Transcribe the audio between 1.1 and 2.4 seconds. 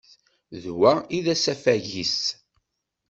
i d asafag-is.